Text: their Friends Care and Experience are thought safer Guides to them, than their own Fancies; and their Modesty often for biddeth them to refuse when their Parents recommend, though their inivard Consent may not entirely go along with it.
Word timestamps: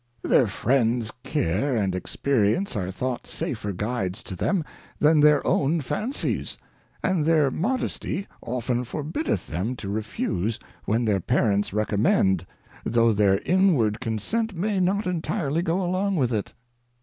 their 0.23 0.47
Friends 0.47 1.11
Care 1.21 1.75
and 1.75 1.93
Experience 1.93 2.75
are 2.75 2.89
thought 2.89 3.27
safer 3.27 3.71
Guides 3.71 4.23
to 4.23 4.35
them, 4.35 4.63
than 4.97 5.19
their 5.19 5.45
own 5.45 5.79
Fancies; 5.79 6.57
and 7.03 7.23
their 7.23 7.51
Modesty 7.51 8.25
often 8.41 8.83
for 8.83 9.03
biddeth 9.03 9.45
them 9.45 9.75
to 9.75 9.89
refuse 9.89 10.57
when 10.85 11.05
their 11.05 11.19
Parents 11.19 11.71
recommend, 11.71 12.47
though 12.83 13.13
their 13.13 13.37
inivard 13.41 13.99
Consent 13.99 14.57
may 14.57 14.79
not 14.79 15.05
entirely 15.05 15.61
go 15.61 15.79
along 15.79 16.15
with 16.15 16.33
it. 16.33 16.55